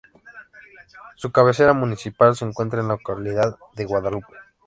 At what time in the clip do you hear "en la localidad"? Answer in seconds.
2.81-3.55